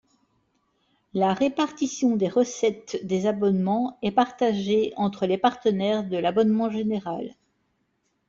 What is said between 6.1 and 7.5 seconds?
l'abonnement général.